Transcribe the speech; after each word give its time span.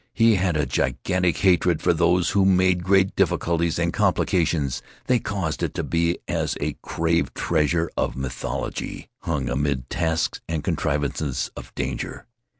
He 0.15 0.33
had 0.33 0.57
a 0.57 0.65
gigantic 0.65 1.37
hatred 1.37 1.79
for 1.79 1.93
those 1.93 2.31
who 2.31 2.43
made 2.43 2.83
great 2.83 3.15
difficulties 3.15 3.77
and 3.77 3.93
complications. 3.93 4.81
They 5.05 5.19
caused 5.19 5.61
it 5.61 5.75
to 5.75 5.83
be 5.83 6.17
as 6.27 6.57
a 6.59 6.73
craved 6.81 7.35
treasure 7.35 7.87
of 7.95 8.15
mythology, 8.15 9.09
hung 9.19 9.47
amid 9.47 9.91
tasks 9.91 10.41
and 10.49 10.63
contrivances 10.63 11.51
of 11.55 11.71
danger. 11.75 12.25